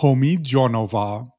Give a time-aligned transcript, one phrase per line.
[0.00, 1.30] Homidjonova.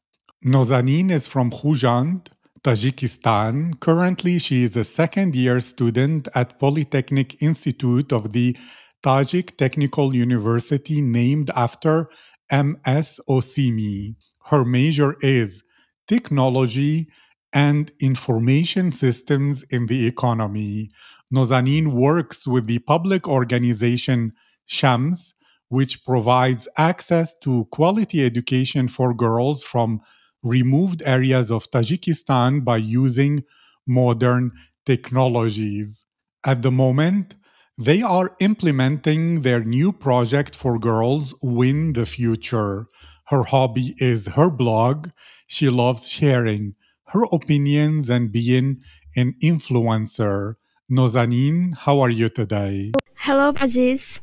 [0.43, 2.29] Nozanin is from Khujand,
[2.63, 3.79] Tajikistan.
[3.79, 8.57] Currently, she is a second year student at Polytechnic Institute of the
[9.03, 12.09] Tajik Technical University named after
[12.51, 14.15] MS Osimi.
[14.45, 15.63] Her major is
[16.07, 17.09] technology
[17.53, 20.89] and information systems in the economy.
[21.31, 24.33] Nozanin works with the public organization
[24.65, 25.35] Shams,
[25.69, 30.01] which provides access to quality education for girls from
[30.43, 33.43] removed areas of Tajikistan by using
[33.85, 34.51] modern
[34.85, 36.05] technologies.
[36.45, 37.35] At the moment,
[37.77, 42.85] they are implementing their new project for girls, Win the Future.
[43.25, 45.09] Her hobby is her blog.
[45.47, 46.75] She loves sharing
[47.07, 48.81] her opinions and being
[49.15, 50.55] an influencer.
[50.89, 52.93] Nozanin, how are you today?
[53.15, 54.21] Hello, Aziz.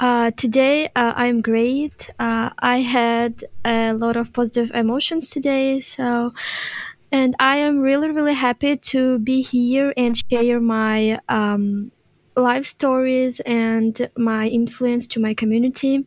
[0.00, 2.10] Uh, today uh, I'm great.
[2.20, 6.32] Uh, I had a lot of positive emotions today, so
[7.10, 11.90] and I am really really happy to be here and share my um,
[12.36, 16.06] life stories and my influence to my community.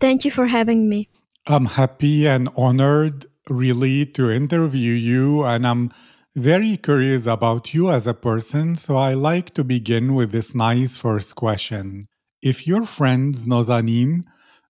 [0.00, 1.10] Thank you for having me.
[1.46, 5.92] I'm happy and honored really to interview you, and I'm
[6.34, 8.76] very curious about you as a person.
[8.76, 12.06] So I like to begin with this nice first question.
[12.42, 14.22] If your friends, Nozanin,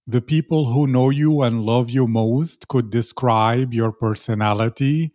[0.07, 5.13] the people who know you and love you most, could describe your personality,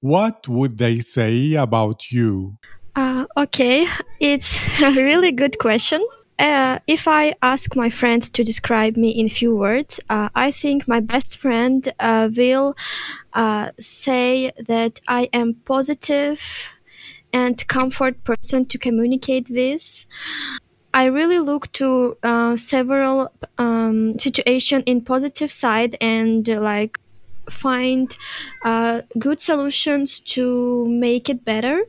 [0.00, 2.58] what would they say about you?
[2.94, 3.86] Uh, okay,
[4.20, 6.04] it's a really good question.
[6.38, 10.86] Uh, if I ask my friend to describe me in few words, uh, I think
[10.86, 12.76] my best friend uh, will
[13.32, 16.74] uh, say that I am positive
[17.32, 20.06] and comfort person to communicate with.
[20.94, 27.00] I really look to uh, several um, situation in positive side and like
[27.50, 28.16] find
[28.64, 31.82] uh, good solutions to make it better.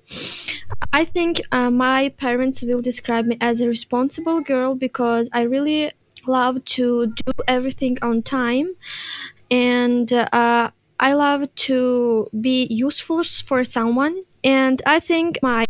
[0.91, 5.91] I think uh, my parents will describe me as a responsible girl because I really
[6.25, 8.75] love to do everything on time
[9.51, 14.23] and uh, I love to be useful for someone.
[14.43, 15.65] And I think my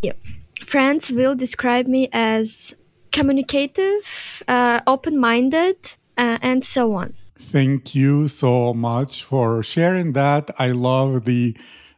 [0.66, 2.75] friends will describe me as
[3.16, 5.78] communicative, uh, open minded,
[6.18, 7.14] uh, and so on.
[7.40, 10.52] Thank you so much for sharing that.
[10.59, 11.56] I love the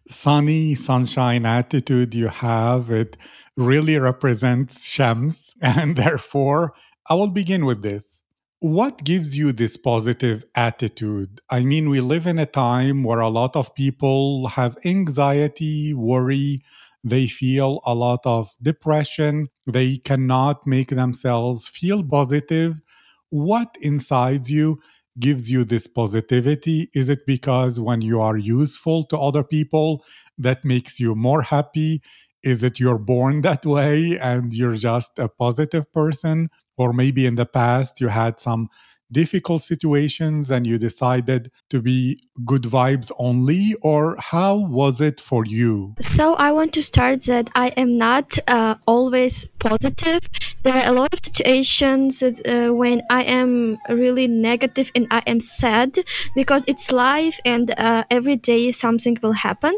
[0.07, 2.91] sunny sunshine attitude you have.
[2.91, 3.17] It
[3.56, 5.56] really represents Shams.
[5.61, 6.73] And therefore,
[7.09, 8.23] I will begin with this.
[8.59, 11.41] What gives you this positive attitude?
[11.50, 16.63] I mean, we live in a time where a lot of people have anxiety, worry,
[17.09, 22.81] they feel a lot of depression, they cannot make themselves feel positive.
[23.29, 24.79] What inside you
[25.19, 26.90] gives you this positivity?
[26.94, 30.03] Is it because when you are useful to other people,
[30.38, 32.01] that makes you more happy?
[32.44, 36.50] Is it you're born that way and you're just a positive person?
[36.77, 38.69] Or maybe in the past you had some
[39.12, 45.45] difficult situations and you decided to be good vibes only or how was it for
[45.45, 45.95] you?
[46.00, 50.21] So i want to start that i am not uh, always positive.
[50.63, 55.39] There are a lot of situations uh, when i am really negative and i am
[55.39, 55.98] sad
[56.36, 59.77] because it's life and uh, every day something will happen.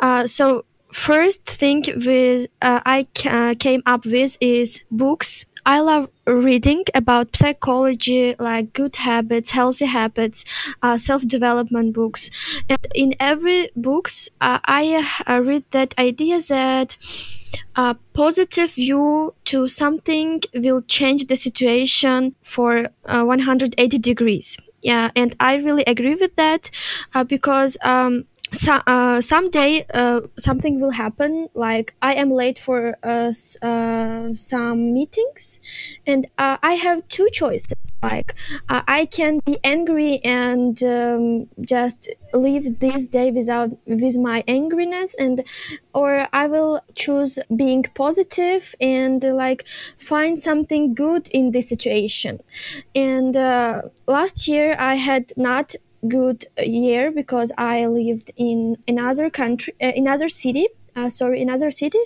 [0.00, 5.44] Uh, so first thing with uh, i ca- came up with is books.
[5.66, 10.44] I love reading about psychology, like good habits, healthy habits,
[10.82, 12.30] uh, self-development books.
[12.68, 16.96] And in every books, uh, I uh, read that idea that
[17.76, 24.56] a positive view to something will change the situation for uh, 180 degrees.
[24.82, 26.70] Yeah, and I really agree with that
[27.14, 32.96] uh, because um, so, uh, someday uh, something will happen like i am late for
[33.02, 35.60] uh, uh, some meetings
[36.06, 38.34] and uh, i have two choices like
[38.68, 45.14] uh, i can be angry and um, just leave this day without with my angriness
[45.18, 45.44] and
[45.94, 49.64] or i will choose being positive and like
[49.98, 52.40] find something good in this situation.
[52.94, 53.34] And
[54.06, 55.74] last year i had not
[56.06, 60.68] good year because I lived in another country, uh, another city.
[60.96, 62.00] Uh, sorry, another city,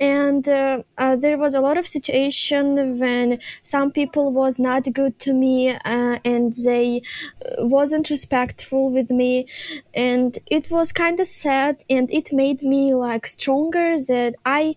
[0.00, 5.18] and uh, uh, there was a lot of situation when some people was not good
[5.18, 7.02] to me uh, and they
[7.44, 9.48] uh, wasn't respectful with me,
[9.94, 14.76] and it was kind of sad and it made me like stronger that I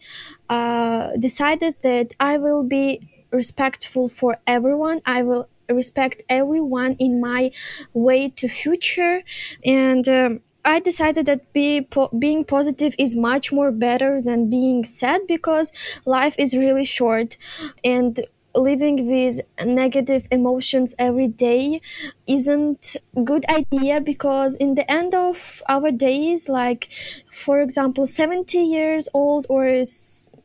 [1.20, 5.02] decided that I will be respectful for everyone.
[5.06, 7.52] I will respect everyone in my
[7.94, 9.24] way to future.
[9.66, 14.84] And um, I decided that be po- being positive is much more better than being
[14.84, 15.72] sad because
[16.06, 17.38] life is really short.
[17.84, 18.20] And
[18.56, 21.82] living with negative emotions every day
[22.28, 26.90] isn't good idea because in the end of our days like
[27.32, 29.84] for example 70 years old or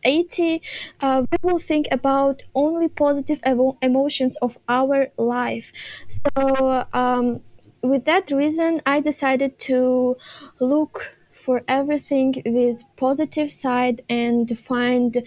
[0.04, 0.62] 80
[1.00, 5.72] uh, we will think about only positive evo- emotions of our life.
[6.08, 7.40] So um,
[7.82, 10.16] with that reason i decided to
[10.58, 15.22] look for everything with positive side and find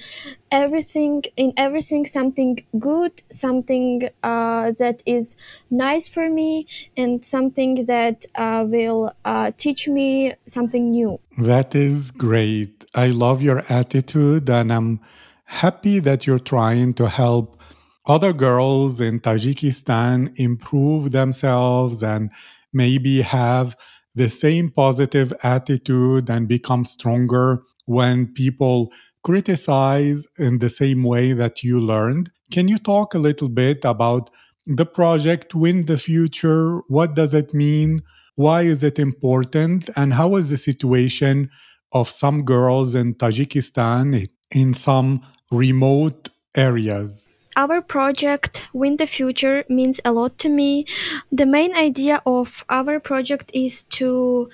[0.51, 5.35] everything in everything something good something uh, that is
[5.69, 6.65] nice for me
[6.95, 11.19] and something that uh, will uh, teach me something new.
[11.37, 14.99] That is great i love your attitude and i'm
[15.45, 17.61] happy that you're trying to help
[18.05, 22.29] other girls in tajikistan improve themselves and
[22.73, 23.75] maybe have
[24.15, 28.91] the same positive attitude and become stronger when people
[29.23, 32.31] criticize in the same way that you learned.
[32.51, 34.29] Can you talk a little bit about
[34.65, 36.79] the project Win the Future?
[36.87, 38.01] What does it mean?
[38.35, 39.89] Why is it important?
[39.95, 41.49] And how is the situation
[41.93, 47.27] of some girls in Tajikistan in some remote areas?
[47.57, 50.85] our project win the future means a lot to me
[51.31, 54.47] the main idea of our project is to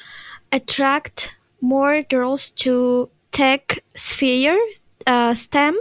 [0.52, 4.58] attract more girls to tech sphere
[5.06, 5.78] uh, stem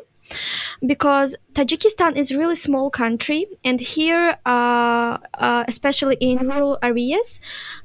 [0.87, 7.41] because Tajikistan is really small country, and here, uh, uh, especially in rural areas,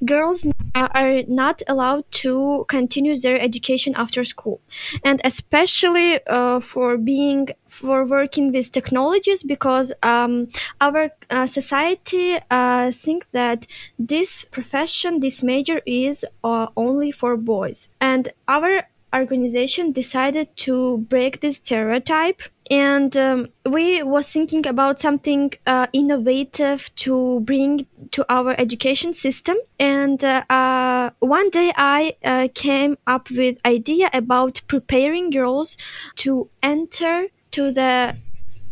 [0.05, 0.45] girls
[0.75, 4.61] are not allowed to continue their education after school,
[5.03, 10.47] and especially uh, for being for working with technologies because um,
[10.79, 13.67] our uh, society uh, think that
[13.99, 21.39] this profession, this major, is uh, only for boys, and our organization decided to break
[21.39, 28.54] this stereotype and um, we was thinking about something uh, innovative to bring to our
[28.59, 29.56] education system.
[29.80, 35.77] And uh, uh, one day i uh, came up with idea about preparing girls
[36.18, 38.15] to enter to the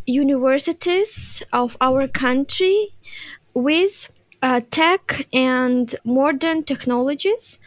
[0.06, 2.94] universities of our country
[3.54, 4.10] with
[4.42, 7.58] uh, tech and modern technologies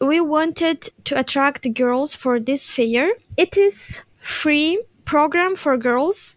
[0.00, 3.12] we wanted to attract girls for this fair.
[3.36, 6.36] It is free program for girls.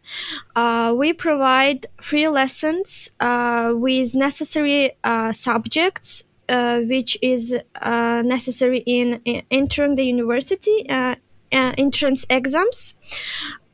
[0.55, 8.79] Uh, we provide free lessons uh, with necessary uh, subjects, uh, which is uh, necessary
[8.85, 11.15] in, in, entering the university uh,
[11.51, 12.95] entrance exams.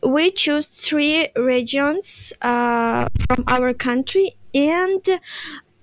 [0.04, 5.04] We choose three regions from our country and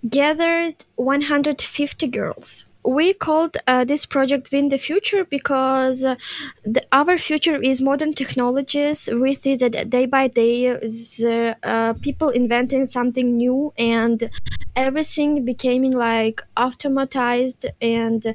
[0.08, 6.16] gathered 150 girls we called uh, this project win the future because uh,
[6.64, 9.08] the, our future is modern technologies.
[9.10, 14.30] With it that day by day the uh, people inventing something new and
[14.76, 18.34] everything becoming like automatized and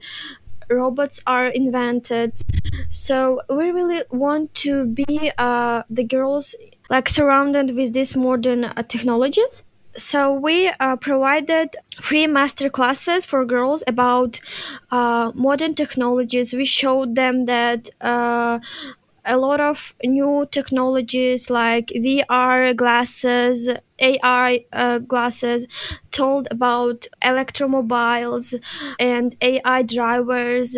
[0.69, 2.39] robots are invented.
[2.89, 6.55] So we really want to be uh, the girls
[6.89, 9.63] like surrounded with these modern uh, technologies
[9.99, 14.39] so we uh, provided free master classes for girls about
[14.91, 16.53] uh, modern technologies.
[16.53, 18.59] We showed them that uh,
[19.29, 23.69] a lot of new technologies like VR glasses,
[24.01, 25.67] AR uh, glasses,
[26.11, 28.59] told about electromobiles
[28.99, 30.77] and AI drivers.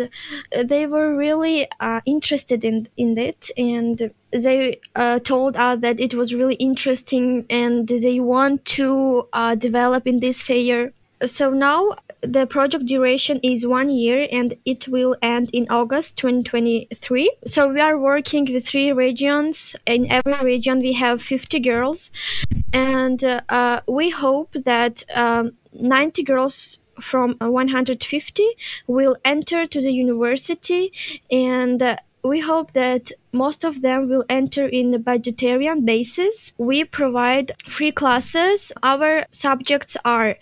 [0.64, 6.14] They were really uh, interested in, in it and they uh, told us that it
[6.14, 10.92] was really interesting and they want to uh, develop in this fair
[11.24, 17.30] So now the project duration is one year and it will end in August 2023.
[17.46, 19.76] So we are working with three regions.
[19.86, 22.10] In every region, we have 50 girls,
[22.72, 28.46] and uh, uh, we hope that um, 90 girls from 150
[28.86, 30.92] will enter to the university
[31.30, 36.52] and uh, we hope that most of them will enter in a budgetarian basis.
[36.56, 38.70] We provide free classes.
[38.82, 40.36] Our subjects are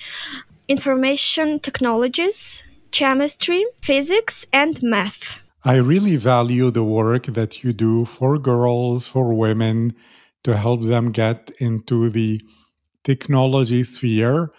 [0.70, 2.62] information technologies,
[2.92, 5.42] chemistry, physics, and math.
[5.64, 9.94] I really value the work that you do for girls, for women,
[10.44, 12.40] to help them get into the
[13.02, 14.52] technology sphere.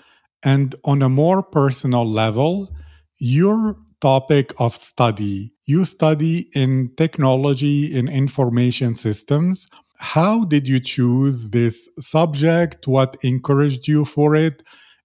[0.43, 2.67] And on a more personal level,
[3.17, 9.65] your topic of study, you study in technology in information systems.
[9.97, 12.85] How did you choose this subject?
[12.85, 14.61] What encouraged you for it?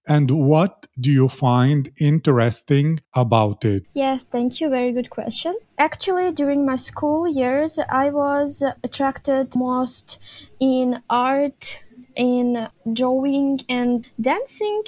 [0.07, 3.83] And what do you find interesting about it?
[3.93, 4.69] Yes, thank you.
[4.69, 5.55] Very good question.
[5.77, 10.17] Actually, during my school years, I was attracted most
[10.59, 11.83] in art
[12.17, 14.83] in drawing and dancing.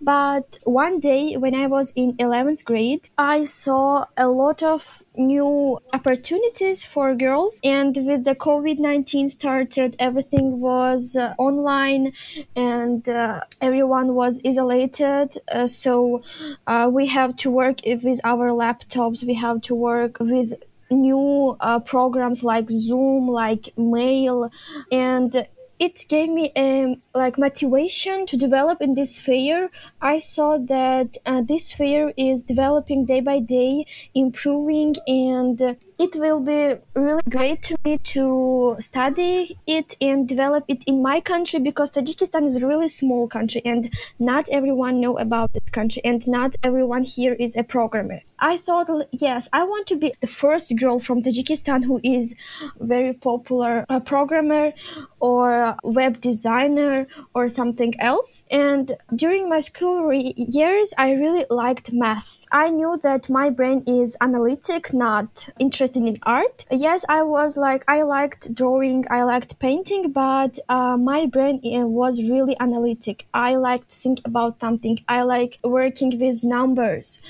[0.00, 5.78] But one day when I was in 11th grade, I saw a lot of new
[5.92, 7.60] opportunities for girls.
[7.62, 12.12] And with the COVID 19 started, everything was uh, online
[12.56, 15.36] and uh, everyone was isolated.
[15.52, 16.22] Uh, so
[16.66, 20.54] uh, we have to work with our laptops, we have to work with
[20.90, 24.50] new uh, programs like zoom like mail
[24.90, 25.46] and
[25.80, 29.70] it gave me a um, like motivation to develop in this fair
[30.00, 33.84] i saw that uh, this fair is developing day by day
[34.14, 40.82] improving and it will be really great to me to study it and develop it
[40.84, 45.52] in my country because tajikistan is a really small country and not everyone know about
[45.52, 48.20] this country and not everyone here is a programmer.
[48.38, 52.34] I thought yes i want to be the first girl from tajikistan who is
[52.78, 54.72] very popular programmer
[55.20, 58.44] or web designer or something else.
[58.50, 62.44] And during my school re- years, I really liked math.
[62.52, 66.64] I knew that my brain is analytic, not interested in art.
[66.70, 71.86] Yes, I was like, I liked drawing, I liked painting, but uh, my brain uh,
[71.86, 73.26] was really analytic.
[73.32, 75.04] I liked think about something.
[75.08, 77.20] I like working with numbers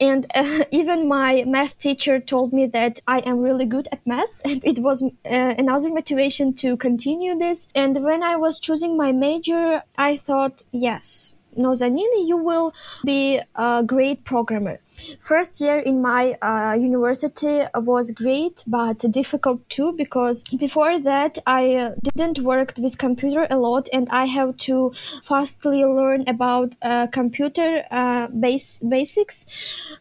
[0.00, 4.42] and uh, even my math teacher told me that I am really good at math,
[4.44, 7.68] and it was uh, another motivation to continue this.
[7.74, 12.72] And when I was choosing my major, I thought, yes, Nozanini, you will
[13.04, 14.80] be a great programmer.
[15.20, 21.74] First year in my uh, university was great, but difficult too because before that I
[21.74, 27.06] uh, didn't work with computer a lot, and I have to fastly learn about uh,
[27.08, 29.46] computer uh, base basics.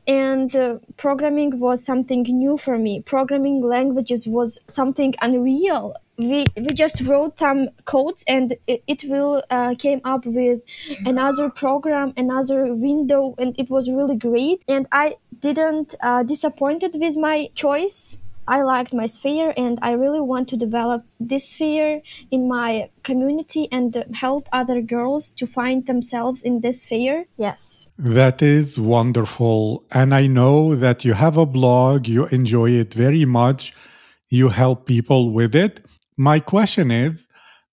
[0.08, 3.02] And uh, programming was something new for me.
[3.02, 9.44] Programming languages was something unreal we we just wrote some codes and it, it will
[9.50, 10.62] uh, came up with
[11.06, 17.16] another program another window and it was really great and i didn't uh, disappointed with
[17.16, 18.18] my choice
[18.50, 23.68] I liked my sphere and I really want to develop this sphere in my community
[23.74, 27.26] and help other girls to find themselves in this sphere.
[27.36, 27.90] Yes.
[28.00, 29.84] That is wonderful.
[29.92, 33.74] And I know that you have a blog, you enjoy it very much,
[34.30, 35.82] you help people with it.
[36.18, 37.28] My question is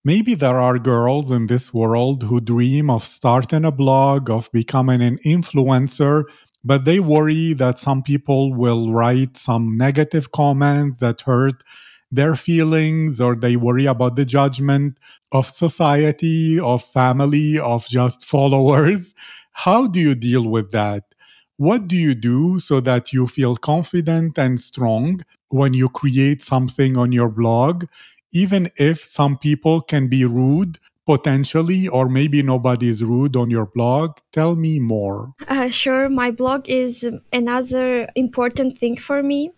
[0.05, 5.01] maybe there are girls in this world who dream of starting a blog, of becoming
[5.01, 6.25] an influencer,
[6.63, 11.63] but they worry that some people will write some negative comments that hurt
[12.11, 14.99] their feelings, or they worry about the judgment
[15.33, 19.15] of society, of family, of just followers.
[19.53, 21.03] How do you deal with that?
[21.57, 26.97] What do you do so that you feel confident and strong when you create something
[26.97, 27.85] on your blog
[28.35, 33.67] even if some people can be rude potentially or maybe nobody is rude on your
[33.67, 35.35] blog tell me more.
[35.49, 39.53] Uh, sure my blog is another important thing for me.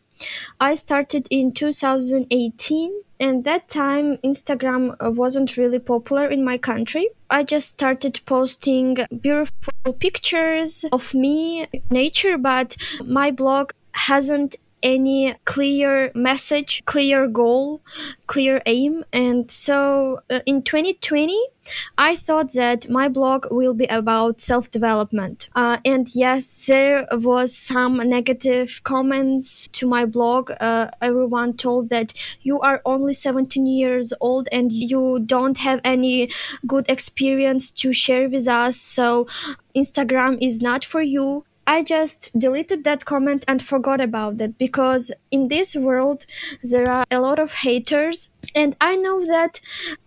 [0.60, 7.08] I started in 2018 and that time instagram wasn't really popular in my country.
[7.30, 14.56] I just started posting beautiful pictures of me nature but my blog hasn't
[14.86, 17.82] any clear message, clear goal,
[18.28, 19.04] clear aim.
[19.12, 21.36] And so uh, in 2020,
[21.98, 25.48] I thought that my blog will be about self development.
[25.56, 30.52] Uh, and yes, there was some negative comments to my blog.
[30.60, 32.12] Uh, everyone told that
[32.42, 36.30] you are only 17 years old and you don't have any
[36.64, 38.76] good experience to share with us.
[38.76, 39.26] So
[39.74, 41.44] Instagram is not for you.
[41.66, 46.24] I just deleted that comment and forgot about it because in this world
[46.62, 49.60] there are a lot of haters and I know that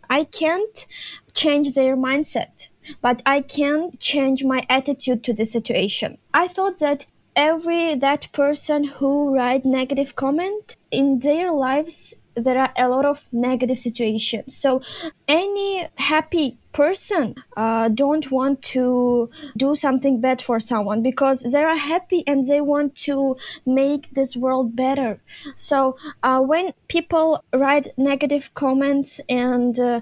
[0.10, 0.88] I can't
[1.34, 2.70] change their mindset,
[3.02, 6.18] but I can change my attitude to the situation.
[6.34, 12.72] I thought that every that person who write negative comment in their lives there are
[12.78, 14.82] a lot of negative situations so
[15.28, 21.76] any happy person uh, don't want to do something bad for someone because they are
[21.76, 25.20] happy and they want to make this world better.
[25.56, 30.02] So uh, when people write negative comments and uh,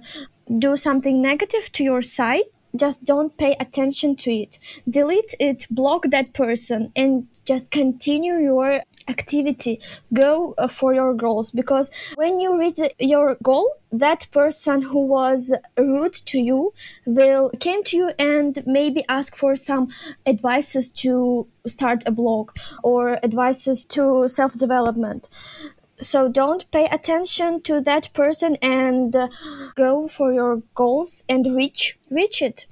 [0.59, 4.59] do something negative to your site just don't pay attention to it.
[4.87, 9.79] Delete it block that person and just continue your activity
[10.13, 11.51] go uh, for your goals.
[11.51, 16.73] Because when you reach your goal that person who was rude to you
[17.05, 19.87] will came to you and maybe ask for some
[20.25, 22.51] advices to start a blog
[22.83, 25.29] or advices to self development
[25.99, 29.27] so don't pay attention to that person and uh,
[29.75, 32.67] go for your goals and reach reach it.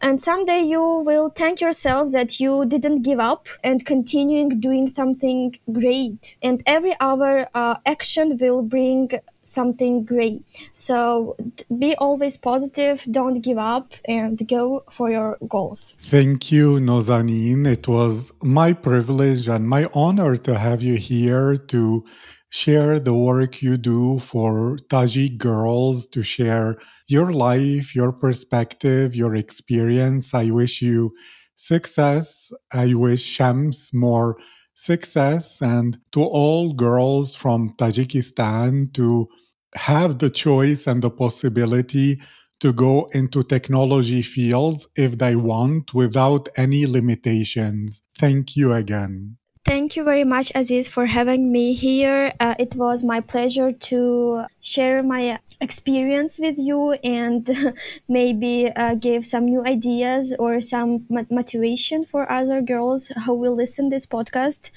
[0.00, 5.58] And someday you will thank yourself that you didn't give up and continuing doing something
[5.72, 6.36] great.
[6.42, 9.10] And every hour uh, action will bring
[9.42, 10.42] something great.
[10.72, 11.36] So
[11.78, 15.96] be always positive don't give up and go for your goals.
[15.98, 22.04] Thank you nozanin it was my privilege and my honor to have you here to
[22.50, 26.76] share the work you do for Tajik girls, to share
[27.06, 30.34] your life, your perspective, your experience.
[30.34, 31.14] I wish you
[31.56, 32.52] success.
[32.72, 34.36] I wish Shams more
[34.74, 39.28] success and to all girls from Tajikistan to
[39.74, 42.20] have the choice and the possibility
[42.60, 48.02] to go into technology fields if they want without any limitations.
[48.18, 49.36] Thank you again.
[49.70, 52.32] Thank you very much, Aziz, for having me here.
[52.40, 57.48] Uh, it was my pleasure to share my experience with you and
[58.08, 63.90] maybe uh, give some new ideas or some motivation for other girls who will listen
[63.90, 64.72] this podcast.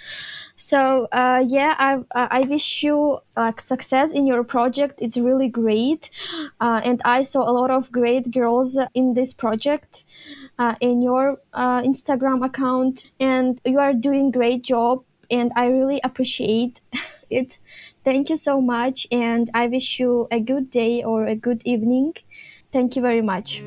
[0.57, 4.99] So uh, yeah, I I wish you like success in your project.
[5.01, 6.11] It's really great,
[6.61, 10.03] uh, and I saw a lot of great girls in this project
[10.59, 15.03] uh, in your uh, Instagram account, and you are doing great job.
[15.31, 16.81] And I really appreciate
[17.29, 17.57] it.
[18.03, 22.15] Thank you so much, and I wish you a good day or a good evening.
[22.71, 23.61] Thank you very much.